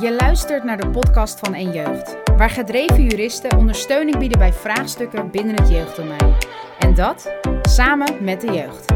Je 0.00 0.16
luistert 0.20 0.64
naar 0.64 0.76
de 0.76 0.90
podcast 0.90 1.38
van 1.38 1.54
En 1.54 1.72
Jeugd, 1.72 2.16
waar 2.36 2.50
gedreven 2.50 3.02
juristen 3.02 3.56
ondersteuning 3.56 4.18
bieden 4.18 4.38
bij 4.38 4.52
vraagstukken 4.52 5.30
binnen 5.30 5.56
het 5.56 5.68
jeugddomein. 5.68 6.34
En 6.78 6.94
dat 6.94 7.32
samen 7.62 8.24
met 8.24 8.40
de 8.40 8.52
jeugd. 8.52 8.92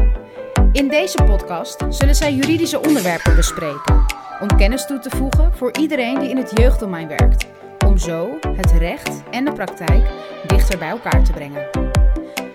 In 0.71 0.87
deze 0.87 1.23
podcast 1.23 1.85
zullen 1.89 2.15
zij 2.15 2.33
juridische 2.33 2.81
onderwerpen 2.81 3.35
bespreken, 3.35 4.05
om 4.39 4.57
kennis 4.57 4.85
toe 4.85 4.99
te 4.99 5.09
voegen 5.09 5.53
voor 5.53 5.77
iedereen 5.77 6.19
die 6.19 6.29
in 6.29 6.37
het 6.37 6.51
jeugddomein 6.53 7.07
werkt, 7.07 7.47
om 7.85 7.97
zo 7.97 8.37
het 8.55 8.71
recht 8.71 9.23
en 9.31 9.45
de 9.45 9.51
praktijk 9.51 10.07
dichter 10.47 10.79
bij 10.79 10.89
elkaar 10.89 11.23
te 11.23 11.31
brengen. 11.31 11.69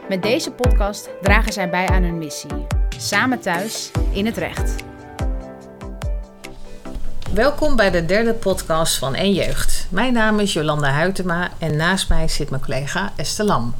Met 0.08 0.22
deze 0.22 0.52
podcast 0.52 1.10
dragen 1.20 1.52
zij 1.52 1.70
bij 1.70 1.88
aan 1.88 2.02
hun 2.02 2.18
missie, 2.18 2.66
samen 2.98 3.40
thuis 3.40 3.90
in 4.12 4.26
het 4.26 4.36
recht. 4.36 4.74
Welkom 7.38 7.76
bij 7.76 7.90
de 7.90 8.04
derde 8.04 8.34
podcast 8.34 8.96
van 8.96 9.14
En 9.14 9.32
Jeugd. 9.32 9.86
Mijn 9.90 10.12
naam 10.12 10.40
is 10.40 10.52
Jolanda 10.52 10.92
Huytema 10.92 11.50
en 11.58 11.76
naast 11.76 12.08
mij 12.08 12.28
zit 12.28 12.50
mijn 12.50 12.62
collega 12.62 13.12
Esther 13.16 13.44
Lam. 13.44 13.74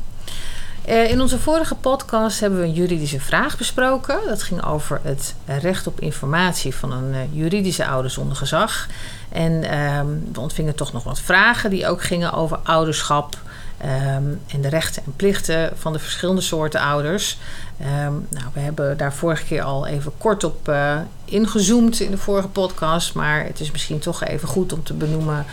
Eh, 0.85 1.11
in 1.11 1.21
onze 1.21 1.39
vorige 1.39 1.75
podcast 1.75 2.41
hebben 2.41 2.61
we 2.61 2.65
een 2.65 2.73
juridische 2.73 3.21
vraag 3.21 3.59
besproken. 3.59 4.19
Dat 4.27 4.43
ging 4.43 4.65
over 4.65 5.01
het 5.03 5.35
recht 5.47 5.87
op 5.87 6.01
informatie 6.01 6.75
van 6.75 6.93
een 6.93 7.15
eh, 7.15 7.21
juridische 7.31 7.87
ouder 7.87 8.11
zonder 8.11 8.37
gezag. 8.37 8.87
En 9.29 9.63
ehm, 9.63 10.07
we 10.33 10.41
ontvingen 10.41 10.75
toch 10.75 10.93
nog 10.93 11.05
wat 11.05 11.21
vragen 11.21 11.71
die 11.71 11.87
ook 11.87 12.03
gingen 12.03 12.33
over 12.33 12.59
ouderschap, 12.63 13.37
Ehm, 13.79 14.25
en 14.47 14.61
de 14.61 14.69
rechten 14.69 15.03
en 15.05 15.13
plichten 15.17 15.71
van 15.75 15.93
de 15.93 15.99
verschillende 15.99 16.41
soorten 16.41 16.81
ouders. 16.81 17.39
Ehm, 17.81 18.13
nou, 18.29 18.45
we 18.53 18.61
hebben 18.61 18.97
daar 18.97 19.13
vorige 19.13 19.45
keer 19.45 19.63
al 19.63 19.87
even 19.87 20.13
kort 20.19 20.45
op 20.45 20.69
uh, 20.69 20.99
ingezoomd 21.25 22.01
in 22.01 22.11
de 22.11 22.19
vorige 22.19 22.49
podcast. 22.49 23.15
Maar 23.15 23.45
het 23.45 23.61
is 23.61 23.71
misschien 23.71 23.99
toch 23.99 24.25
even 24.25 24.49
goed 24.49 24.73
om 24.73 24.83
te 24.83 24.95
benoemen. 24.95 25.45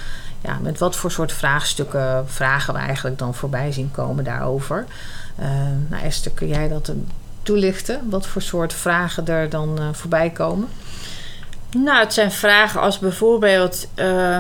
Ja, 0.42 0.58
met 0.62 0.80
wat 0.80 0.96
voor 0.96 1.12
soort 1.12 1.32
vraagstukken 1.32 2.30
vragen 2.30 2.74
we 2.74 2.80
eigenlijk 2.80 3.18
dan 3.18 3.36
voorbij 3.36 3.72
zien 3.72 3.92
komen 3.92 4.24
daarover. 4.24 4.86
Uh, 5.40 5.48
nou, 5.90 6.04
Esther, 6.04 6.32
kun 6.32 6.48
jij 6.48 6.68
dat 6.68 6.92
toelichten? 7.44 8.10
Wat 8.10 8.28
voor 8.28 8.42
soort 8.42 8.74
vragen 8.74 9.28
er 9.28 9.50
dan 9.50 9.78
uh, 9.82 9.88
voorbij 9.92 10.30
komen? 10.30 10.68
Nou, 11.78 12.00
het 12.00 12.14
zijn 12.14 12.32
vragen 12.32 12.82
als 12.82 13.00
bijvoorbeeld: 13.00 13.88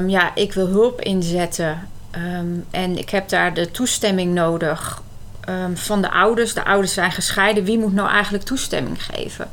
ja, 0.08 0.36
ik 0.36 0.54
wil 0.54 0.68
hulp 0.68 1.02
inzetten 1.02 1.80
Ehm, 2.16 2.46
en 2.72 2.98
ik 2.98 3.10
heb 3.10 3.30
daar 3.30 3.54
de 3.54 3.72
toestemming 3.72 4.34
nodig 4.34 5.02
um, 5.50 5.78
van 5.78 6.02
de 6.02 6.12
ouders. 6.12 6.54
De 6.54 6.66
ouders 6.66 6.94
zijn 6.94 7.12
gescheiden. 7.12 7.64
Wie 7.64 7.80
moet 7.80 7.94
nou 7.94 8.10
eigenlijk 8.10 8.44
toestemming 8.44 9.04
geven? 9.04 9.50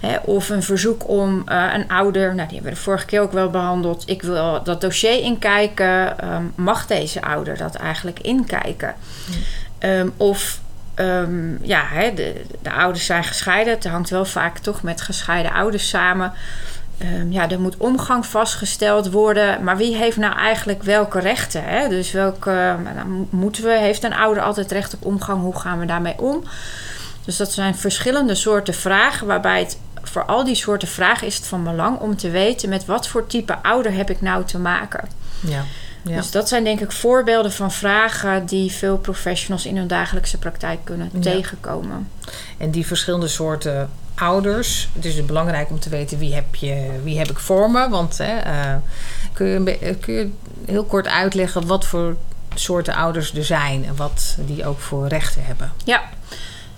Ja. 0.00 0.20
of 0.24 0.48
een 0.48 0.62
verzoek 0.62 1.08
om 1.08 1.44
uh, 1.48 1.70
een 1.74 1.88
ouder, 1.88 2.34
nou, 2.34 2.48
die 2.48 2.54
hebben 2.56 2.72
we 2.72 2.78
de 2.78 2.84
vorige 2.84 3.06
keer 3.06 3.20
ook 3.20 3.32
wel 3.32 3.50
behandeld. 3.50 4.02
Ik 4.06 4.22
wil 4.22 4.62
dat 4.62 4.80
dossier 4.80 5.22
inkijken. 5.22 6.24
Um, 6.34 6.52
mag 6.54 6.86
deze 6.86 7.22
ouder 7.22 7.56
dat 7.56 7.74
eigenlijk 7.74 8.20
inkijken? 8.20 8.94
Ja. 9.80 10.04
of 10.16 10.60
ja, 11.62 12.10
de, 12.14 12.44
de 12.62 12.72
ouders 12.72 13.06
zijn 13.06 13.24
gescheiden. 13.24 13.74
Het 13.74 13.86
hangt 13.86 14.10
wel 14.10 14.24
vaak 14.24 14.58
toch 14.58 14.82
met 14.82 15.00
gescheiden 15.00 15.52
ouders 15.52 15.88
samen. 15.88 16.32
Um, 17.02 17.32
ja, 17.32 17.50
er 17.50 17.60
moet 17.60 17.76
omgang 17.76 18.26
vastgesteld 18.26 19.10
worden. 19.10 19.64
Maar 19.64 19.76
wie 19.76 19.96
heeft 19.96 20.16
nou 20.16 20.36
eigenlijk 20.36 20.82
welke 20.82 21.18
rechten? 21.18 21.64
Hè? 21.64 21.88
Dus 21.88 22.12
welke 22.12 22.76
nou, 22.94 23.26
moeten 23.30 23.64
we, 23.64 23.78
heeft 23.78 24.04
een 24.04 24.14
ouder 24.14 24.42
altijd 24.42 24.72
recht 24.72 24.94
op 24.94 25.04
omgang? 25.04 25.40
Hoe 25.40 25.58
gaan 25.58 25.78
we 25.78 25.86
daarmee 25.86 26.18
om? 26.18 26.44
Dus 27.24 27.36
dat 27.36 27.52
zijn 27.52 27.74
verschillende 27.74 28.34
soorten 28.34 28.74
vragen, 28.74 29.26
waarbij 29.26 29.58
het 29.58 29.78
voor 30.02 30.24
al 30.24 30.44
die 30.44 30.54
soorten 30.54 30.88
vragen 30.88 31.26
is 31.26 31.36
het 31.36 31.46
van 31.46 31.64
belang 31.64 31.98
om 31.98 32.16
te 32.16 32.30
weten 32.30 32.68
met 32.68 32.84
wat 32.84 33.08
voor 33.08 33.26
type 33.26 33.62
ouder 33.62 33.92
heb 33.92 34.10
ik 34.10 34.20
nou 34.20 34.44
te 34.44 34.58
maken. 34.58 35.08
Ja. 35.40 35.64
Ja. 36.02 36.16
Dus 36.16 36.30
dat 36.30 36.48
zijn 36.48 36.64
denk 36.64 36.80
ik 36.80 36.92
voorbeelden 36.92 37.52
van 37.52 37.72
vragen 37.72 38.46
die 38.46 38.72
veel 38.72 38.98
professionals 38.98 39.66
in 39.66 39.76
hun 39.76 39.86
dagelijkse 39.86 40.38
praktijk 40.38 40.78
kunnen 40.84 41.10
tegenkomen. 41.20 42.08
En 42.58 42.70
die 42.70 42.86
verschillende 42.86 43.28
soorten 43.28 43.90
ouders. 44.18 44.88
Het 44.92 45.04
is 45.04 45.14
dus 45.14 45.24
belangrijk 45.24 45.70
om 45.70 45.80
te 45.80 45.88
weten 45.88 46.18
wie 46.18 46.34
heb, 46.34 46.54
je, 46.54 47.00
wie 47.02 47.18
heb 47.18 47.30
ik 47.30 47.38
voor 47.38 47.70
me. 47.70 47.88
Want 47.88 48.18
hè, 48.18 48.46
uh, 48.46 48.74
kun, 49.32 49.64
je, 49.64 49.96
kun 50.00 50.14
je 50.14 50.30
heel 50.66 50.84
kort 50.84 51.06
uitleggen 51.06 51.66
wat 51.66 51.86
voor 51.86 52.16
soorten 52.54 52.94
ouders 52.94 53.34
er 53.34 53.44
zijn 53.44 53.84
en 53.84 53.96
wat 53.96 54.36
die 54.46 54.66
ook 54.66 54.78
voor 54.78 55.08
rechten 55.08 55.44
hebben? 55.44 55.72
Ja, 55.84 56.02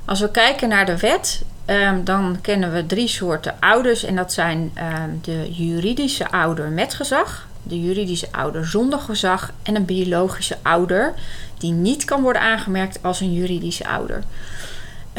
als 0.04 0.20
we 0.20 0.30
kijken 0.30 0.68
naar 0.68 0.86
de 0.86 0.98
wet, 0.98 1.42
um, 1.66 2.04
dan 2.04 2.38
kennen 2.40 2.72
we 2.72 2.86
drie 2.86 3.08
soorten 3.08 3.54
ouders. 3.60 4.04
En 4.04 4.16
dat 4.16 4.32
zijn 4.32 4.72
um, 4.78 5.18
de 5.22 5.52
juridische 5.52 6.30
ouder 6.30 6.68
met 6.68 6.94
gezag, 6.94 7.46
de 7.62 7.80
juridische 7.80 8.28
ouder 8.30 8.66
zonder 8.66 8.98
gezag 8.98 9.52
en 9.62 9.76
een 9.76 9.84
biologische 9.84 10.56
ouder 10.62 11.14
die 11.58 11.72
niet 11.72 12.04
kan 12.04 12.22
worden 12.22 12.42
aangemerkt 12.42 12.98
als 13.02 13.20
een 13.20 13.32
juridische 13.32 13.88
ouder. 13.88 14.22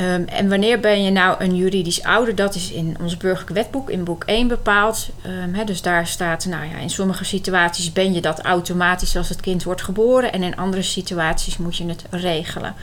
Um, 0.01 0.27
en 0.27 0.49
wanneer 0.49 0.79
ben 0.79 1.03
je 1.03 1.11
nou 1.11 1.43
een 1.43 1.55
juridisch 1.55 2.03
ouder? 2.03 2.35
Dat 2.35 2.55
is 2.55 2.71
in 2.71 2.97
ons 3.01 3.17
burgerlijk 3.17 3.55
wetboek 3.55 3.89
in 3.89 4.03
boek 4.03 4.23
1 4.23 4.47
bepaald. 4.47 5.09
He, 5.51 5.63
dus 5.63 5.81
daar 5.81 6.07
staat, 6.07 6.45
nou 6.45 6.65
ja, 6.65 6.77
in 6.77 6.89
sommige 6.89 7.23
situaties 7.23 7.93
ben 7.93 8.13
je 8.13 8.21
dat 8.21 8.41
automatisch 8.41 9.15
als 9.15 9.29
het 9.29 9.41
kind 9.41 9.63
wordt 9.63 9.81
geboren. 9.81 10.33
En 10.33 10.43
in 10.43 10.57
andere 10.57 10.81
situaties 10.81 11.57
moet 11.57 11.77
je 11.77 11.87
het 11.87 12.03
regelen. 12.09 12.75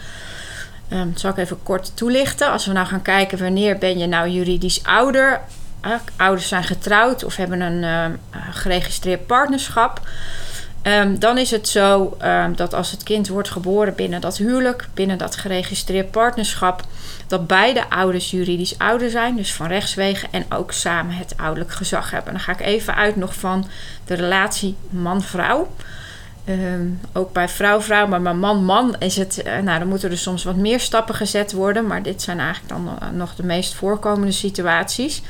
Dat 0.88 1.20
zal 1.20 1.30
ik 1.30 1.36
even 1.36 1.62
kort 1.62 1.96
toelichten. 1.96 2.50
Als 2.50 2.66
we 2.66 2.72
nou 2.72 2.86
gaan 2.86 3.02
kijken 3.02 3.38
wanneer 3.38 3.78
ben 3.78 3.98
je 3.98 4.06
nou 4.06 4.28
juridisch 4.28 4.84
ouder. 4.84 5.40
Ouders 6.16 6.48
zijn 6.48 6.64
getrouwd 6.64 7.24
of 7.24 7.36
hebben 7.36 7.60
een 7.60 8.18
geregistreerd 8.52 9.26
partnerschap. 9.26 10.00
Um, 10.82 11.18
dan 11.18 11.38
is 11.38 11.50
het 11.50 11.68
zo 11.68 12.16
um, 12.22 12.56
dat 12.56 12.74
als 12.74 12.90
het 12.90 13.02
kind 13.02 13.28
wordt 13.28 13.50
geboren 13.50 13.94
binnen 13.94 14.20
dat 14.20 14.36
huwelijk, 14.36 14.88
binnen 14.94 15.18
dat 15.18 15.36
geregistreerd 15.36 16.10
partnerschap, 16.10 16.82
dat 17.26 17.46
beide 17.46 17.90
ouders 17.90 18.30
juridisch 18.30 18.78
ouder 18.78 19.10
zijn, 19.10 19.36
dus 19.36 19.52
van 19.52 19.66
rechtswegen 19.66 20.28
en 20.32 20.44
ook 20.48 20.72
samen 20.72 21.14
het 21.14 21.34
ouderlijk 21.36 21.72
gezag 21.72 22.10
hebben. 22.10 22.32
Dan 22.32 22.42
ga 22.42 22.52
ik 22.52 22.60
even 22.60 22.94
uit 22.94 23.16
nog 23.16 23.34
van 23.34 23.66
de 24.04 24.14
relatie 24.14 24.76
man-vrouw. 24.90 25.68
Um, 26.48 27.00
ook 27.12 27.32
bij 27.32 27.48
vrouw-vrouw, 27.48 28.06
maar 28.06 28.22
bij 28.22 28.34
man-man 28.34 28.96
is 28.98 29.16
het. 29.16 29.42
Uh, 29.46 29.58
nou, 29.58 29.78
dan 29.78 29.88
moeten 29.88 30.10
er 30.10 30.18
soms 30.18 30.44
wat 30.44 30.56
meer 30.56 30.80
stappen 30.80 31.14
gezet 31.14 31.52
worden. 31.52 31.86
Maar 31.86 32.02
dit 32.02 32.22
zijn 32.22 32.40
eigenlijk 32.40 32.68
dan 32.68 32.98
uh, 33.02 33.08
nog 33.10 33.34
de 33.34 33.44
meest 33.44 33.74
voorkomende 33.74 34.32
situaties. 34.32 35.22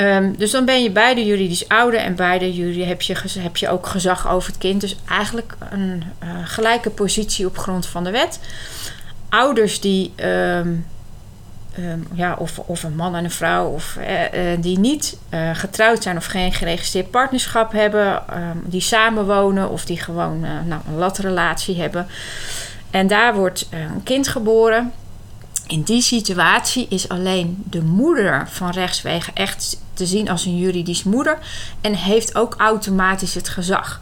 Um, 0.00 0.36
dus 0.36 0.50
dan 0.50 0.64
ben 0.64 0.82
je 0.82 0.90
beide 0.90 1.24
juridisch 1.24 1.68
ouder 1.68 2.00
en 2.00 2.14
beide 2.14 2.54
jullie 2.54 2.84
heb 2.84 3.02
je, 3.02 3.16
heb 3.38 3.56
je 3.56 3.68
ook 3.68 3.86
gezag 3.86 4.28
over 4.28 4.48
het 4.48 4.58
kind. 4.58 4.80
Dus 4.80 4.96
eigenlijk 5.08 5.56
een 5.70 6.02
uh, 6.22 6.28
gelijke 6.44 6.90
positie 6.90 7.46
op 7.46 7.58
grond 7.58 7.86
van 7.86 8.04
de 8.04 8.10
wet. 8.10 8.40
Ouders 9.28 9.80
die, 9.80 10.12
um, 10.16 10.86
um, 11.78 12.06
ja, 12.14 12.36
of, 12.38 12.58
of 12.58 12.82
een 12.82 12.96
man 12.96 13.14
en 13.16 13.24
een 13.24 13.30
vrouw, 13.30 13.68
of 13.68 13.96
uh, 13.98 14.52
uh, 14.52 14.62
die 14.62 14.78
niet 14.78 15.18
getrouwd 15.52 16.02
zijn 16.02 16.16
of 16.16 16.26
geen 16.26 16.52
geregistreerd 16.52 17.10
partnerschap 17.10 17.72
hebben, 17.72 18.22
die 18.64 18.80
samenwonen 18.80 19.70
of 19.70 19.84
die 19.84 20.00
gewoon 20.00 20.40
nou, 20.40 20.80
een 20.88 20.98
latrelatie 20.98 21.80
hebben. 21.80 22.06
En 22.90 23.06
daar 23.06 23.34
wordt 23.34 23.68
een 23.70 24.02
kind 24.02 24.28
geboren. 24.28 24.92
In 25.68 25.82
die 25.82 26.02
situatie 26.02 26.86
is 26.88 27.08
alleen 27.08 27.64
de 27.70 27.82
moeder 27.82 28.48
van 28.50 28.70
rechtswegen 28.70 29.34
echt 29.34 29.78
te 29.94 30.06
zien 30.06 30.28
als 30.28 30.44
een 30.44 30.58
juridisch 30.58 31.02
moeder 31.02 31.38
en 31.80 31.94
heeft 31.94 32.34
ook 32.34 32.54
automatisch 32.58 33.34
het 33.34 33.48
gezag. 33.48 34.00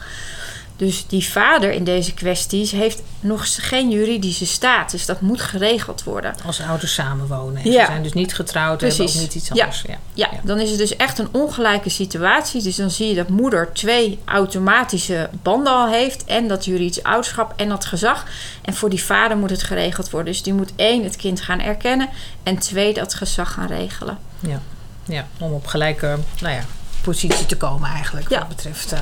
Dus 0.77 1.07
die 1.07 1.25
vader 1.25 1.73
in 1.73 1.85
deze 1.85 2.15
kwesties 2.15 2.71
heeft 2.71 3.03
nog 3.21 3.69
geen 3.69 3.91
juridische 3.91 4.47
status. 4.47 5.07
Dat 5.07 5.21
moet 5.21 5.41
geregeld 5.41 6.05
worden. 6.05 6.35
Als 6.47 6.61
ouders 6.61 6.95
samenwonen. 6.95 7.71
Ja. 7.71 7.81
Ze 7.81 7.91
zijn 7.91 8.03
dus 8.03 8.13
niet 8.13 8.35
getrouwd 8.35 8.83
en 8.83 8.89
hebben 8.89 9.09
ook 9.09 9.15
niet 9.15 9.35
iets 9.35 9.51
anders. 9.51 9.83
Ja. 9.87 9.99
Ja. 10.15 10.29
ja. 10.33 10.41
dan 10.43 10.61
is 10.61 10.71
het 10.71 10.79
dus 10.79 10.97
echt 10.97 11.19
een 11.19 11.29
ongelijke 11.33 11.89
situatie. 11.89 12.63
Dus 12.63 12.77
dan 12.77 12.91
zie 12.91 13.09
je 13.09 13.15
dat 13.15 13.29
moeder 13.29 13.73
twee 13.73 14.19
automatische 14.25 15.31
banden 15.43 15.73
al 15.73 15.89
heeft. 15.89 16.25
En 16.25 16.49
dat 16.49 16.65
juridisch 16.65 17.03
ouderschap 17.03 17.53
en 17.57 17.69
dat 17.69 17.85
gezag. 17.85 18.27
En 18.63 18.75
voor 18.75 18.91
die 18.91 19.05
vader 19.05 19.37
moet 19.37 19.51
het 19.51 19.63
geregeld 19.63 20.11
worden. 20.11 20.33
Dus 20.33 20.43
die 20.43 20.55
moet 20.55 20.73
één 20.77 21.05
het 21.05 21.17
kind 21.17 21.41
gaan 21.41 21.61
erkennen. 21.61 22.09
En 22.43 22.59
twee 22.59 22.95
dat 22.95 23.15
gezag 23.15 23.53
gaan 23.53 23.67
regelen. 23.67 24.19
Ja, 24.41 24.61
ja 25.05 25.27
om 25.39 25.53
op 25.53 25.67
gelijke 25.67 26.19
nou 26.41 26.55
ja, 26.55 26.65
positie 27.03 27.47
te 27.47 27.57
komen 27.57 27.91
eigenlijk. 27.91 28.29
Wat 28.29 28.49
betreft... 28.49 28.93
Uh, 28.93 28.99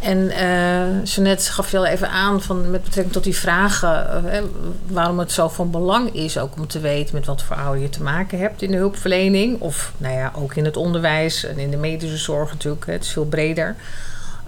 en 0.00 0.18
uh, 0.18 1.04
Jeanette 1.04 1.52
gaf 1.52 1.70
je 1.70 1.78
al 1.78 1.86
even 1.86 2.10
aan 2.10 2.42
van, 2.42 2.70
met 2.70 2.82
betrekking 2.82 3.14
tot 3.14 3.24
die 3.24 3.36
vragen, 3.36 4.24
uh, 4.24 4.42
waarom 4.86 5.18
het 5.18 5.32
zo 5.32 5.48
van 5.48 5.70
belang 5.70 6.14
is 6.14 6.38
ook 6.38 6.56
om 6.56 6.66
te 6.66 6.80
weten 6.80 7.14
met 7.14 7.26
wat 7.26 7.42
voor 7.42 7.56
ouder 7.56 7.82
je 7.82 7.88
te 7.88 8.02
maken 8.02 8.38
hebt 8.38 8.62
in 8.62 8.70
de 8.70 8.76
hulpverlening. 8.76 9.60
Of 9.60 9.92
nou 9.96 10.14
ja, 10.14 10.32
ook 10.34 10.54
in 10.54 10.64
het 10.64 10.76
onderwijs 10.76 11.44
en 11.44 11.58
in 11.58 11.70
de 11.70 11.76
medische 11.76 12.16
zorg 12.16 12.50
natuurlijk. 12.52 12.86
Het 12.86 13.04
is 13.04 13.12
veel 13.12 13.26
breder. 13.26 13.76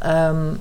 Um, 0.06 0.60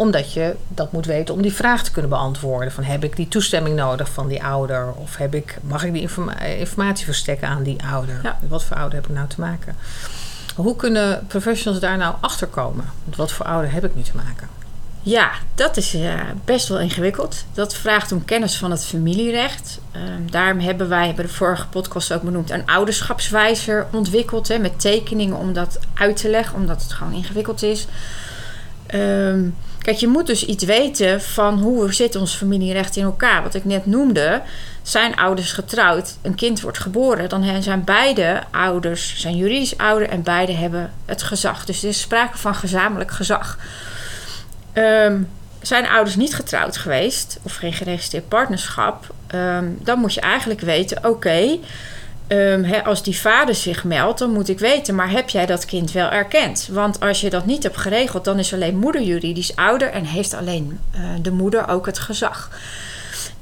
omdat 0.00 0.32
je 0.32 0.56
dat 0.68 0.92
moet 0.92 1.06
weten 1.06 1.34
om 1.34 1.42
die 1.42 1.52
vraag 1.52 1.82
te 1.82 1.90
kunnen 1.90 2.10
beantwoorden. 2.10 2.72
Van 2.72 2.84
heb 2.84 3.04
ik 3.04 3.16
die 3.16 3.28
toestemming 3.28 3.76
nodig 3.76 4.08
van 4.08 4.28
die 4.28 4.42
ouder? 4.42 4.92
Of 4.92 5.16
heb 5.16 5.34
ik, 5.34 5.58
mag 5.62 5.84
ik 5.84 5.92
die 5.92 6.02
informa 6.02 6.38
informatie 6.38 7.04
verstrekken 7.04 7.48
aan 7.48 7.62
die 7.62 7.84
ouder? 7.84 8.20
Ja. 8.22 8.38
Wat 8.48 8.64
voor 8.64 8.76
ouder 8.76 8.94
heb 8.94 9.08
ik 9.08 9.14
nou 9.14 9.28
te 9.28 9.40
maken? 9.40 9.76
Hoe 10.56 10.76
kunnen 10.76 11.26
professionals 11.26 11.80
daar 11.80 11.96
nou 11.96 12.14
achter 12.20 12.46
komen? 12.46 12.84
Want 13.04 13.16
wat 13.16 13.32
voor 13.32 13.46
ouder 13.46 13.72
heb 13.72 13.84
ik 13.84 13.94
nu 13.94 14.02
te 14.02 14.10
maken? 14.14 14.48
Ja, 15.02 15.30
dat 15.54 15.76
is 15.76 15.94
uh, 15.94 16.20
best 16.44 16.68
wel 16.68 16.78
ingewikkeld. 16.78 17.44
Dat 17.52 17.74
vraagt 17.74 18.12
om 18.12 18.24
kennis 18.24 18.56
van 18.56 18.70
het 18.70 18.84
familierecht. 18.84 19.80
Uh, 19.96 20.02
daarom 20.30 20.60
hebben 20.60 20.88
wij 20.88 21.14
bij 21.14 21.24
de 21.24 21.30
vorige 21.30 21.66
podcast 21.66 22.12
ook 22.12 22.22
benoemd 22.22 22.50
een 22.50 22.66
ouderschapswijzer 22.66 23.86
ontwikkeld. 23.92 24.48
Hè, 24.48 24.58
met 24.58 24.80
tekeningen 24.80 25.36
om 25.36 25.52
dat 25.52 25.78
uit 25.94 26.16
te 26.16 26.28
leggen, 26.28 26.56
omdat 26.56 26.82
het 26.82 26.92
gewoon 26.92 27.12
ingewikkeld 27.12 27.62
is. 27.62 27.86
Um, 28.94 29.56
kijk, 29.78 29.96
je 29.96 30.08
moet 30.08 30.26
dus 30.26 30.44
iets 30.44 30.64
weten 30.64 31.22
van 31.22 31.58
hoe 31.58 31.92
zit 31.92 32.16
ons 32.16 32.34
familierecht 32.34 32.96
in 32.96 33.04
elkaar. 33.04 33.42
Wat 33.42 33.54
ik 33.54 33.64
net 33.64 33.86
noemde, 33.86 34.42
zijn 34.90 35.16
ouders 35.16 35.52
getrouwd, 35.52 36.16
een 36.22 36.34
kind 36.34 36.60
wordt 36.60 36.78
geboren, 36.78 37.28
dan 37.28 37.62
zijn 37.62 37.84
beide 37.84 38.42
ouders 38.50 39.14
zijn 39.16 39.36
juridisch 39.36 39.78
ouder 39.78 40.08
en 40.08 40.22
beide 40.22 40.52
hebben 40.52 40.92
het 41.04 41.22
gezag. 41.22 41.64
Dus 41.64 41.82
er 41.82 41.88
is 41.88 42.00
sprake 42.00 42.38
van 42.38 42.54
gezamenlijk 42.54 43.10
gezag. 43.10 43.58
Um, 44.74 45.28
zijn 45.60 45.88
ouders 45.88 46.16
niet 46.16 46.34
getrouwd 46.34 46.76
geweest 46.76 47.38
of 47.42 47.54
geen 47.54 47.72
geregistreerd 47.72 48.28
partnerschap, 48.28 49.14
um, 49.34 49.78
dan 49.82 49.98
moet 49.98 50.14
je 50.14 50.20
eigenlijk 50.20 50.60
weten: 50.60 51.08
oké, 51.08 51.58
um, 52.28 52.74
als 52.84 53.02
die 53.02 53.16
vader 53.16 53.54
zich 53.54 53.84
meldt, 53.84 54.18
dan 54.18 54.30
moet 54.30 54.48
ik 54.48 54.58
weten, 54.58 54.94
maar 54.94 55.10
heb 55.10 55.28
jij 55.28 55.46
dat 55.46 55.64
kind 55.64 55.92
wel 55.92 56.10
erkend? 56.10 56.68
Want 56.72 57.00
als 57.00 57.20
je 57.20 57.30
dat 57.30 57.46
niet 57.46 57.62
hebt 57.62 57.76
geregeld, 57.76 58.24
dan 58.24 58.38
is 58.38 58.54
alleen 58.54 58.78
moeder 58.78 59.02
juridisch 59.02 59.56
ouder 59.56 59.90
en 59.90 60.04
heeft 60.04 60.34
alleen 60.34 60.80
uh, 60.94 61.00
de 61.22 61.32
moeder 61.32 61.68
ook 61.68 61.86
het 61.86 61.98
gezag. 61.98 62.50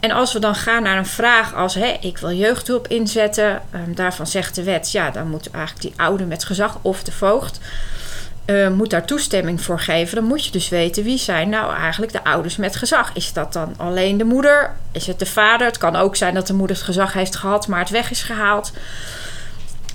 En 0.00 0.10
als 0.10 0.32
we 0.32 0.38
dan 0.38 0.54
gaan 0.54 0.82
naar 0.82 0.98
een 0.98 1.06
vraag 1.06 1.54
als: 1.54 1.74
hé, 1.74 1.96
ik 2.00 2.18
wil 2.18 2.32
jeugdhulp 2.32 2.88
inzetten, 2.88 3.62
daarvan 3.94 4.26
zegt 4.26 4.54
de 4.54 4.62
wet, 4.62 4.92
ja, 4.92 5.10
dan 5.10 5.28
moet 5.28 5.50
eigenlijk 5.50 5.82
die 5.82 5.92
ouder 5.96 6.26
met 6.26 6.44
gezag 6.44 6.78
of 6.82 7.02
de 7.02 7.12
voogd 7.12 7.60
uh, 8.50 8.68
moet 8.68 8.90
daar 8.90 9.04
toestemming 9.04 9.62
voor 9.62 9.80
geven, 9.80 10.14
dan 10.14 10.24
moet 10.24 10.44
je 10.44 10.50
dus 10.50 10.68
weten 10.68 11.04
wie 11.04 11.18
zijn 11.18 11.48
nou 11.48 11.74
eigenlijk 11.74 12.12
de 12.12 12.24
ouders 12.24 12.56
met 12.56 12.76
gezag. 12.76 13.10
Is 13.14 13.32
dat 13.32 13.52
dan 13.52 13.74
alleen 13.76 14.18
de 14.18 14.24
moeder? 14.24 14.72
Is 14.92 15.06
het 15.06 15.18
de 15.18 15.26
vader? 15.26 15.66
Het 15.66 15.78
kan 15.78 15.96
ook 15.96 16.16
zijn 16.16 16.34
dat 16.34 16.46
de 16.46 16.52
moeder 16.52 16.76
het 16.76 16.84
gezag 16.84 17.12
heeft 17.12 17.36
gehad, 17.36 17.66
maar 17.66 17.80
het 17.80 17.90
weg 17.90 18.10
is 18.10 18.22
gehaald. 18.22 18.72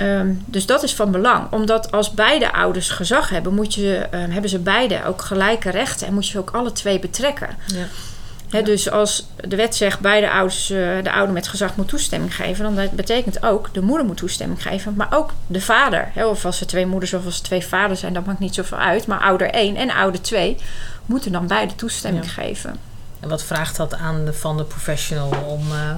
Um, 0.01 0.43
dus 0.45 0.65
dat 0.65 0.83
is 0.83 0.95
van 0.95 1.11
belang. 1.11 1.51
Omdat 1.51 1.91
als 1.91 2.11
beide 2.11 2.53
ouders 2.53 2.89
gezag 2.89 3.29
hebben, 3.29 3.53
moet 3.53 3.73
je, 3.73 4.07
um, 4.13 4.31
hebben 4.31 4.49
ze 4.49 4.59
beide 4.59 5.05
ook 5.05 5.21
gelijke 5.21 5.69
rechten 5.69 6.07
en 6.07 6.13
moet 6.13 6.25
je 6.25 6.31
ze 6.31 6.39
ook 6.39 6.51
alle 6.51 6.71
twee 6.71 6.99
betrekken. 6.99 7.49
Ja 7.65 7.85
dus 8.61 8.89
als 8.89 9.27
de 9.47 9.55
wet 9.55 9.75
zegt 9.75 9.99
beide 9.99 10.31
ouders, 10.31 10.71
uh, 10.71 11.03
de 11.03 11.11
ouder 11.11 11.33
met 11.33 11.47
gezag 11.47 11.75
moet 11.75 11.87
toestemming 11.87 12.35
geven, 12.35 12.75
dan 12.75 12.89
betekent 12.91 13.43
ook 13.43 13.73
de 13.73 13.81
moeder 13.81 14.05
moet 14.05 14.17
toestemming 14.17 14.61
geven, 14.61 14.93
maar 14.95 15.07
ook 15.13 15.31
de 15.47 15.61
vader. 15.61 16.11
of 16.15 16.45
als 16.45 16.59
er 16.59 16.67
twee 16.67 16.85
moeders 16.85 17.13
of 17.13 17.25
als 17.25 17.37
er 17.37 17.43
twee 17.43 17.65
vaders 17.65 17.99
zijn, 17.99 18.13
dat 18.13 18.25
maakt 18.25 18.39
niet 18.39 18.55
zoveel 18.55 18.77
uit. 18.77 19.07
Maar 19.07 19.19
ouder 19.19 19.49
1 19.49 19.75
en 19.75 19.91
ouder 19.91 20.21
2 20.21 20.57
moeten 21.05 21.31
dan 21.31 21.47
beide 21.47 21.75
toestemming 21.75 22.33
geven. 22.33 22.75
En 23.19 23.29
wat 23.29 23.43
vraagt 23.43 23.77
dat 23.77 23.95
aan 23.95 24.25
de, 24.25 24.33
van 24.33 24.57
de 24.57 24.63
professional 24.63 25.31
om 25.47 25.71
uh, 25.71 25.95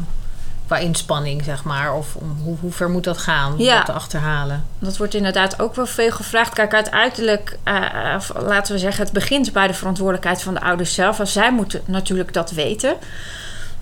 qua 0.65 0.77
inspanning, 0.77 1.43
zeg 1.43 1.63
maar? 1.63 1.95
Of 1.95 2.15
om, 2.15 2.37
hoe, 2.43 2.57
hoe 2.59 2.71
ver 2.71 2.89
moet 2.89 3.03
dat 3.03 3.17
gaan 3.17 3.51
om 3.51 3.65
dat 3.65 3.85
te 3.85 3.91
achterhalen? 3.91 4.65
Dat 4.79 4.97
wordt 4.97 5.13
inderdaad 5.13 5.61
ook 5.61 5.75
wel 5.75 5.85
veel 5.85 6.11
gevraagd. 6.11 6.53
Kijk, 6.53 6.73
uiteindelijk, 6.73 7.57
uh, 7.67 8.19
laten 8.35 8.73
we 8.73 8.79
zeggen, 8.79 9.03
het 9.03 9.13
begint 9.13 9.53
bij 9.53 9.67
de 9.67 9.73
verantwoordelijkheid 9.73 10.41
van 10.41 10.53
de 10.53 10.61
ouders 10.61 10.93
zelf. 10.93 11.19
Als 11.19 11.33
zij 11.33 11.51
moeten 11.51 11.81
natuurlijk 11.85 12.33
dat 12.33 12.51
weten. 12.51 12.95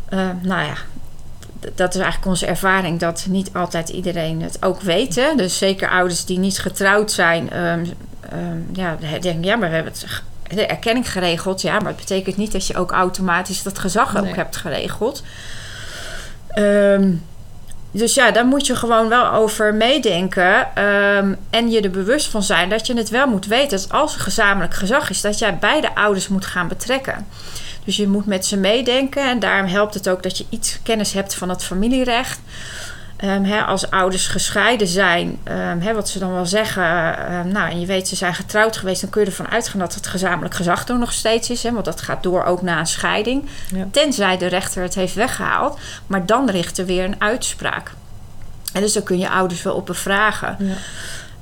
Uh, 0.10 0.20
nou 0.42 0.64
ja, 0.64 0.76
dat 1.76 1.94
is 1.94 2.02
eigenlijk 2.02 2.26
onze 2.26 2.46
ervaring 2.46 3.00
dat 3.00 3.26
niet 3.30 3.54
altijd 3.54 3.90
iedereen 3.90 4.42
het 4.42 4.58
ook 4.60 4.82
weet. 4.82 5.16
Hè? 5.16 5.36
Dus 5.36 5.58
zeker 5.58 5.90
ouders 5.90 6.26
die 6.26 6.40
niet 6.40 6.60
getrouwd 6.60 7.12
zijn, 7.12 7.58
um, 7.58 7.94
um, 8.34 8.70
ja, 8.74 8.98
denken 9.20 9.44
ja, 9.44 9.56
maar 9.56 9.70
we 9.70 9.76
hebben 9.76 9.94
het 9.94 10.22
de 10.56 10.66
erkenning 10.66 11.12
geregeld. 11.12 11.62
Ja, 11.62 11.80
maar 11.80 11.88
het 11.88 11.98
betekent 11.98 12.38
niet 12.38 12.52
dat 12.52 12.68
je 12.68 12.78
ook 12.78 12.92
automatisch 12.92 13.64
dat 13.64 13.80
gezag 13.80 14.14
nee. 14.14 14.30
ook 14.30 14.36
hebt 14.36 14.58
geregeld. 14.58 15.24
Um, 16.56 17.24
dus 17.92 18.14
ja, 18.14 18.32
daar 18.32 18.46
moet 18.46 18.68
je 18.68 18.76
gewoon 18.76 19.10
wel 19.10 19.32
over 19.32 19.74
meedenken. 19.74 20.68
Um, 20.84 21.38
en 21.50 21.72
je 21.72 21.82
er 21.82 21.90
bewust 21.90 22.28
van 22.28 22.44
zijn 22.44 22.70
dat 22.70 22.88
je 22.88 22.98
het 22.98 23.10
wel 23.10 23.28
moet 23.28 23.46
weten. 23.46 23.78
Dat 23.78 23.92
als 23.92 24.16
er 24.16 24.22
gezamenlijk 24.22 24.74
gezag 24.74 25.10
is, 25.10 25.22
dat 25.22 25.40
jij 25.40 25.58
beide 25.58 25.96
ouders 25.96 26.28
moet 26.28 26.46
gaan 26.46 26.68
betrekken. 26.68 27.28
Dus 27.86 27.96
je 27.96 28.08
moet 28.08 28.26
met 28.26 28.46
ze 28.46 28.58
meedenken. 28.58 29.30
En 29.30 29.40
daarom 29.40 29.70
helpt 29.70 29.94
het 29.94 30.10
ook 30.10 30.24
dat 30.24 30.38
je 30.38 30.46
iets 30.50 30.80
kennis 30.84 31.14
hebt 31.14 31.36
van 31.36 31.50
het 31.50 31.64
familierecht. 31.64 32.40
Um, 33.24 33.52
als 33.52 33.90
ouders 33.90 34.28
gescheiden 34.28 34.88
zijn, 34.88 35.40
um, 35.44 35.94
wat 35.94 36.10
ze 36.10 36.20
dan 36.20 36.34
wel 36.34 36.46
zeggen, 36.46 36.84
um, 37.34 37.48
nou, 37.48 37.72
en 37.72 37.80
je 37.80 37.86
weet 37.86 38.08
ze 38.08 38.16
zijn 38.16 38.34
getrouwd 38.34 38.78
geweest, 38.78 39.02
dan 39.02 39.10
kun 39.10 39.22
je 39.22 39.28
ervan 39.28 39.50
uitgaan 39.50 39.80
dat 39.80 39.94
het 39.94 40.08
gezamenlijk 40.08 40.56
gezag 40.56 40.88
er 40.88 40.98
nog 40.98 41.14
steeds 41.14 41.50
is, 41.50 41.64
want 41.64 41.86
dat 41.86 42.02
gaat 42.02 42.24
door 42.24 42.44
ook 42.44 42.62
na 42.62 42.80
een 42.80 42.88
scheiding. 42.88 43.50
Ja. 43.76 43.88
Tenzij 43.92 44.38
de 44.38 44.48
rechter 44.48 44.82
het 44.84 44.96
heeft 44.96 45.14
weggehaald, 45.14 45.80
maar 46.08 46.26
dan 46.26 46.50
richt 46.50 46.78
er 46.78 46.86
weer 46.86 47.04
een 47.04 47.22
uitspraak. 47.22 47.92
En 48.74 48.82
dus 48.82 48.94
daar 48.94 49.04
kun 49.04 49.20
je 49.20 49.30
ouders 49.30 49.62
wel 49.62 49.76
op 49.76 49.86
bevragen. 49.86 50.58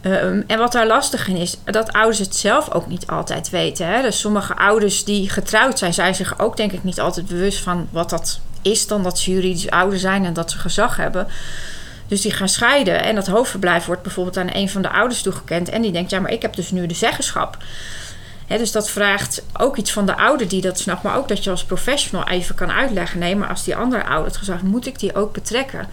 Ja. 0.01 0.17
en 0.47 0.57
wat 0.57 0.71
daar 0.71 0.87
lastig 0.87 1.27
in 1.27 1.35
is, 1.35 1.57
dat 1.65 1.93
ouders 1.93 2.19
het 2.19 2.35
zelf 2.35 2.71
ook 2.71 2.87
niet 2.87 3.07
altijd 3.07 3.49
weten. 3.49 3.87
Hè? 3.87 4.01
Dus 4.01 4.19
sommige 4.19 4.55
ouders 4.55 5.03
die 5.03 5.29
getrouwd 5.29 5.79
zijn, 5.79 5.93
zijn 5.93 6.15
zich 6.15 6.39
ook 6.39 6.57
denk 6.57 6.71
ik 6.71 6.83
niet 6.83 6.99
altijd 6.99 7.27
bewust 7.27 7.59
van 7.59 7.87
wat 7.91 8.09
dat 8.09 8.39
is 8.61 8.87
dan 8.87 9.03
dat 9.03 9.19
ze 9.19 9.31
juridisch 9.31 9.69
ouder 9.69 9.99
zijn 9.99 10.25
en 10.25 10.33
dat 10.33 10.51
ze 10.51 10.57
gezag 10.57 10.97
hebben. 10.97 11.27
Dus 12.07 12.21
die 12.21 12.31
gaan 12.31 12.49
scheiden 12.49 13.03
en 13.03 13.15
dat 13.15 13.27
hoofdverblijf 13.27 13.85
wordt 13.85 14.01
bijvoorbeeld 14.01 14.37
aan 14.37 14.49
een 14.53 14.69
van 14.69 14.81
de 14.81 14.89
ouders 14.89 15.21
toegekend. 15.21 15.69
En 15.69 15.81
die 15.81 15.91
denkt, 15.91 16.09
ja, 16.09 16.19
maar 16.19 16.31
ik 16.31 16.41
heb 16.41 16.55
dus 16.55 16.71
nu 16.71 16.85
de 16.85 16.93
zeggenschap. 16.93 17.57
dus 18.47 18.71
dat 18.71 18.89
vraagt 18.89 19.43
ook 19.57 19.77
iets 19.77 19.91
van 19.91 20.05
de 20.05 20.17
ouder 20.17 20.47
die 20.47 20.61
dat 20.61 20.79
snapt, 20.79 21.03
maar 21.03 21.17
ook 21.17 21.27
dat 21.27 21.43
je 21.43 21.49
als 21.49 21.63
professional 21.63 22.27
even 22.27 22.55
kan 22.55 22.71
uitleggen: 22.71 23.19
nee, 23.19 23.35
maar 23.35 23.49
als 23.49 23.63
die 23.63 23.75
andere 23.75 24.03
ouder 24.05 24.25
het 24.25 24.37
gezag 24.37 24.61
moet 24.61 24.85
ik 24.85 24.99
die 24.99 25.15
ook 25.15 25.33
betrekken. 25.33 25.87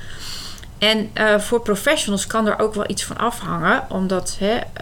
En 0.79 1.11
uh, 1.15 1.39
voor 1.39 1.61
professionals 1.61 2.27
kan 2.27 2.47
er 2.47 2.59
ook 2.59 2.75
wel 2.75 2.91
iets 2.91 3.05
van 3.05 3.17
afhangen, 3.17 3.85
omdat 3.89 4.39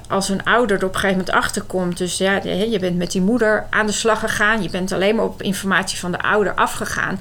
als 0.09 0.29
een 0.29 0.45
ouder 0.45 0.79
er 0.79 0.85
op 0.85 0.95
een 0.95 1.01
gegeven 1.01 1.19
moment 1.19 1.37
achterkomt, 1.37 1.99
dus 1.99 2.19
ja, 2.19 2.41
je 2.45 2.79
bent 2.81 2.97
met 2.97 3.13
die 3.13 3.21
moeder 3.21 3.67
aan 3.71 3.87
de 3.87 3.93
slag 3.93 4.21
gegaan, 4.21 4.63
je 4.63 4.71
bent 4.71 4.93
alleen 4.93 5.17
maar 5.17 5.25
op 5.25 5.43
informatie 5.43 5.99
van 5.99 6.13
de 6.13 6.23
ouder 6.23 6.55
afgegaan. 6.55 7.21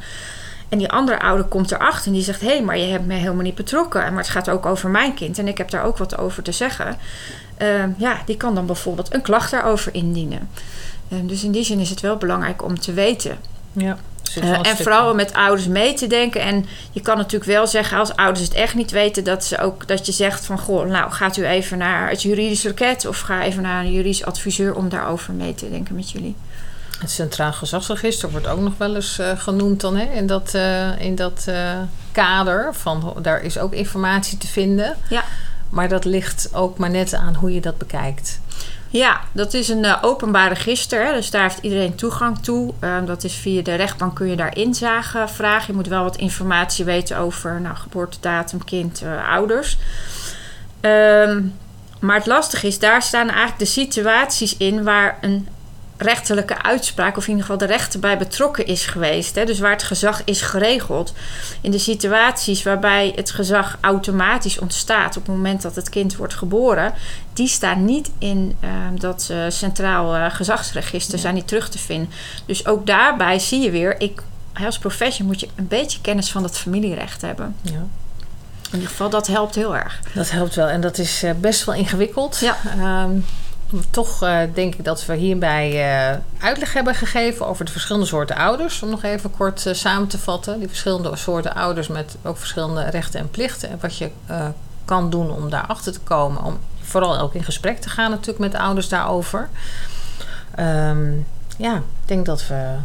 En 0.76 0.82
die 0.82 0.92
andere 0.92 1.20
ouder 1.20 1.46
komt 1.46 1.72
erachter 1.72 2.08
en 2.08 2.14
die 2.14 2.24
zegt: 2.24 2.42
Hé, 2.42 2.48
hey, 2.48 2.62
maar 2.62 2.78
je 2.78 2.86
hebt 2.86 3.06
mij 3.06 3.18
helemaal 3.18 3.44
niet 3.44 3.56
betrokken. 3.56 4.02
Maar 4.02 4.24
het 4.24 4.32
gaat 4.32 4.50
ook 4.50 4.66
over 4.66 4.90
mijn 4.90 5.14
kind 5.14 5.38
en 5.38 5.48
ik 5.48 5.58
heb 5.58 5.70
daar 5.70 5.84
ook 5.84 5.98
wat 5.98 6.18
over 6.18 6.44
te 6.44 6.52
zeggen. 6.52 6.98
Uh, 7.62 7.84
ja, 7.98 8.22
die 8.26 8.38
kan 8.38 8.56
dan 8.56 8.66
bijvoorbeeld 8.66 9.14
een 9.14 9.22
klacht 9.22 9.52
daarover 9.52 9.94
indienen. 9.94 10.50
Uh, 11.10 11.20
dus 11.24 11.44
in 11.44 11.52
die 11.52 11.64
zin 11.64 11.80
is 11.80 11.90
het 11.90 12.02
wel 12.02 12.18
belangrijk 12.18 12.64
om 12.64 12.80
te 12.80 12.94
weten. 12.94 13.38
Ja. 13.72 13.98
Uh, 14.38 14.68
en 14.68 14.78
vooral 14.78 15.16
met 15.16 15.34
ouders 15.34 15.68
mee 15.68 15.94
te 15.94 16.08
denken. 16.08 16.42
En 16.42 16.66
je 16.92 17.02
kan 17.02 17.18
natuurlijk 17.18 17.52
wel 17.52 17.68
zeggen, 17.68 17.98
als 17.98 18.16
ouders 18.16 18.46
het 18.46 18.54
echt 18.54 18.76
niet 18.76 18.92
weten, 18.92 19.24
dat, 19.24 19.44
ze 19.44 19.58
ook, 19.58 19.88
dat 19.88 20.06
je 20.06 20.12
zegt 20.12 20.46
van 20.46 20.60
goh, 20.60 20.86
nou 20.88 21.12
gaat 21.12 21.38
u 21.38 21.46
even 21.46 21.78
naar 21.78 22.10
het 22.10 22.22
juridisch 22.22 22.64
loket 22.64 23.06
of 23.06 23.20
ga 23.20 23.44
even 23.44 23.62
naar 23.62 23.84
een 23.84 23.92
juridisch 23.92 24.26
adviseur 24.26 24.76
om 24.76 24.90
daarover 24.90 25.34
mee 25.34 25.56
te 25.56 25.70
denken 25.70 25.96
met 25.96 26.12
jullie. 26.12 26.36
Het 27.00 27.12
Centraal 27.12 27.54
Gezagsregister 27.54 28.32
wordt 28.32 28.48
ook 28.48 28.60
nog 28.60 28.78
wel 28.78 28.96
eens 28.96 29.20
uh, 29.20 29.40
genoemd 29.40 29.82
dan, 29.82 29.98
hè, 29.98 30.14
in 30.14 30.28
dat, 30.28 30.52
uh, 30.56 31.02
in 31.02 31.16
dat 31.16 31.46
uh, 31.50 31.72
kader. 32.12 32.76
Van, 32.76 33.16
daar 33.22 33.42
is 33.42 33.58
ook 33.58 33.74
informatie 33.74 34.38
te 34.38 34.48
vinden. 34.48 34.96
Ja. 35.10 35.24
Maar 35.70 35.90
dat 35.90 36.06
ligt 36.06 36.50
ook 36.54 36.78
maar 36.78 36.90
net 36.90 37.14
aan 37.14 37.36
hoe 37.36 37.54
je 37.54 37.62
dat 37.62 37.78
bekijkt. 37.78 38.40
Ja, 38.90 39.20
dat 39.32 39.54
is 39.54 39.70
een 39.70 40.02
openbaar 40.02 40.48
register. 40.48 41.06
Hè, 41.06 41.14
dus 41.14 41.30
daar 41.30 41.42
heeft 41.42 41.60
iedereen 41.62 41.96
toegang 41.96 42.40
toe. 42.40 42.74
Ehm, 42.80 43.06
dat 43.06 43.24
is 43.24 43.34
via 43.34 43.62
de 43.62 43.76
rechtbank 43.76 44.16
kun 44.16 44.28
je 44.28 44.36
daar 44.36 44.58
inzage 44.58 45.26
vragen. 45.28 45.68
Je 45.68 45.74
moet 45.74 45.88
wel 45.88 46.04
wat 46.04 46.18
informatie 46.18 46.86
weten 46.86 47.18
over 47.18 47.62
nou, 47.62 47.76
geboortedatum, 47.76 48.64
kind, 48.64 49.04
ouders. 49.30 49.78
Um, 50.82 51.54
maar 52.00 52.16
het 52.16 52.26
lastige 52.26 52.68
is, 52.68 52.80
daar 52.80 53.02
staan 53.02 53.28
eigenlijk 53.28 53.60
de 53.60 53.66
situaties 53.66 54.58
in 54.58 54.84
waar 54.84 55.18
een 55.22 55.48
rechterlijke 55.98 56.62
uitspraak, 56.62 57.18
of 57.18 57.24
in 57.24 57.30
ieder 57.30 57.46
geval 57.46 57.68
de 57.68 57.74
rechter 57.74 58.00
bij 58.00 58.18
betrokken 58.18 58.66
is 58.66 58.86
geweest. 58.86 59.36
Hè? 59.36 59.46
Dus 59.46 59.60
waar 59.60 59.72
het 59.72 59.84
gezag 59.84 60.22
is 60.26 60.42
geregeld. 60.42 61.14
In 61.62 61.72
de 61.72 61.78
situaties 61.78 62.64
waarbij 62.64 63.14
het 63.16 63.32
gezag 63.32 63.78
automatisch 63.82 64.60
ontstaat 64.60 65.18
op 65.18 65.26
het 65.26 65.36
moment 65.36 65.62
dat 65.62 65.76
het 65.76 65.90
kind 65.90 66.16
wordt 66.16 66.34
geboren, 66.34 66.94
die 67.34 67.48
staan 67.48 67.86
niet 67.86 68.12
in 68.18 68.58
uh, 68.64 68.70
dat 69.00 69.28
uh, 69.32 69.44
centraal 69.48 70.16
uh, 70.16 70.26
gezagsregister, 70.30 71.20
zijn 71.20 71.34
niet 71.34 71.48
terug 71.48 71.70
te 71.70 71.78
vinden. 71.78 72.10
Dus 72.46 72.66
ook 72.66 72.86
daarbij 72.86 73.40
zie 73.40 73.62
je 73.62 73.72
weer, 73.72 74.02
ik, 74.02 74.22
als 74.66 74.78
professional 74.78 75.32
moet 75.32 75.40
je 75.40 75.48
een 75.56 75.68
beetje 75.68 76.02
kennis 76.02 76.32
van 76.32 76.42
dat 76.42 76.58
familierecht 76.58 77.22
hebben. 77.22 77.56
Ja. 77.62 77.72
In 77.72 78.82
ieder 78.82 78.90
geval, 78.90 79.10
dat 79.10 79.28
helpt 79.28 79.56
heel 79.56 79.76
erg. 79.76 80.00
Dat 80.14 80.32
helpt 80.32 80.56
wel 80.56 80.68
en 80.68 80.82
dat 80.82 80.98
is 80.98 81.24
best 81.40 81.66
wel 81.66 81.76
ingewikkeld. 81.76 82.40
Ja. 82.40 82.58
Um, 83.04 83.26
toch 83.90 84.24
uh, 84.24 84.40
denk 84.54 84.76
ik 84.76 84.84
dat 84.84 85.06
we 85.06 85.16
hierbij 85.16 85.72
uh, 85.72 86.18
uitleg 86.38 86.74
hebben 86.74 86.96
gegeven 86.96 87.48
over 87.48 87.66
de 87.66 87.72
verschillende 87.72 88.08
soorten 88.08 88.36
ouders. 88.36 88.82
Om 88.82 88.90
nog 88.90 89.04
even 89.04 89.32
kort 89.32 89.66
uh, 89.66 89.74
samen 89.74 90.08
te 90.08 90.18
vatten. 90.18 90.60
Die 90.60 90.68
verschillende 90.68 91.16
soorten 91.16 91.56
ouders 91.56 91.88
met 91.88 92.16
ook 92.24 92.38
verschillende 92.38 92.84
rechten 92.84 93.20
en 93.20 93.30
plichten. 93.30 93.70
En 93.70 93.78
wat 93.82 93.98
je 93.98 94.10
kan 94.86 95.10
doen 95.10 95.32
om 95.32 95.50
daarachter 95.50 95.94
te 95.94 96.00
komen. 96.00 96.44
Om 96.44 96.60
vooral 96.82 97.20
ook 97.20 97.34
in 97.34 97.44
gesprek 97.44 97.80
te 97.82 97.90
gaan 97.90 98.10
natuurlijk 98.10 98.40
met 98.40 98.52
de 98.52 98.60
ouders 98.60 98.90
daarover. 98.90 99.50
Ehm, 100.56 101.12
ja, 101.58 101.76
ik 101.76 102.06
denk 102.06 102.26
dat 102.26 102.48
we 102.48 102.76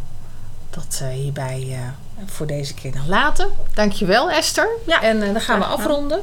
dat 0.70 1.02
hierbij 1.12 1.78
voor 2.26 2.46
deze 2.46 2.74
keer 2.74 2.92
dan 2.92 3.08
laten. 3.08 3.48
Dankjewel 3.74 4.30
Esther. 4.30 4.68
Ja, 4.86 5.02
en 5.02 5.20
dan 5.20 5.40
gaan 5.40 5.58
we 5.58 5.64
afronden. 5.64 6.20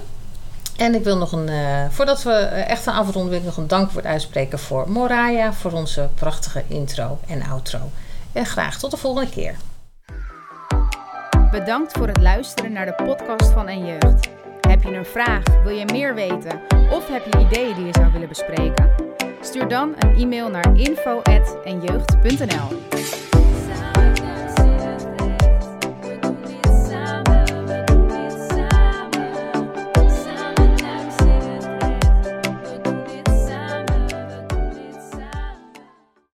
En 0.78 0.96
ik 0.96 1.04
wil 1.04 1.18
nog 1.18 1.32
een, 1.32 1.50
voordat 1.92 2.24
we 2.24 2.32
echt 2.32 2.84
gaan 2.84 2.96
afronden, 2.96 3.32
wil 3.32 3.40
ik 3.40 3.46
nog 3.46 3.58
een 3.58 3.68
dankwoord 3.68 4.06
uitspreken 4.06 4.60
voor 4.60 4.90
Moraya 4.90 5.54
voor 5.54 5.72
onze 5.72 6.10
prachtige 6.16 6.64
intro 6.68 7.20
en 7.28 7.44
outro. 7.44 7.80
En 8.34 8.46
graag 8.46 8.80
tot 8.80 8.92
de 8.92 8.98
volgende 8.98 9.30
keer. 9.30 9.56
Bedankt 11.52 11.92
voor 11.92 12.08
het 12.08 12.22
luisteren 12.22 12.72
naar 12.72 12.86
de 12.86 13.04
podcast 13.04 13.52
van 13.52 13.68
En 13.68 13.86
Jeugd. 13.86 14.30
Heb 14.68 14.84
je 14.84 14.94
een 14.94 15.06
vraag, 15.06 15.44
wil 15.64 15.76
je 15.76 15.86
meer 15.86 16.16
weten 16.16 16.62
of 16.92 17.08
heb 17.08 17.26
je 17.26 17.40
ideeën 17.40 17.76
die 17.76 17.86
je 17.86 17.94
zou 17.94 18.12
willen 18.12 18.28
bespreken? 18.28 18.92
Stuur 19.42 19.68
dan 19.68 19.96
een 20.00 20.16
e-mail 20.16 20.50
naar 20.50 20.78
info.enjeugd.nl 20.78 22.78